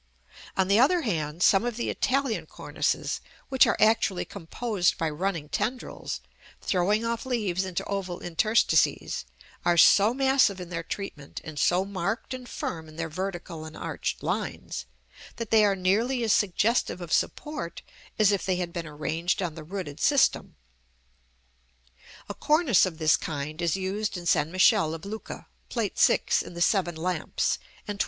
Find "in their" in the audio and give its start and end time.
10.59-10.81, 12.89-13.09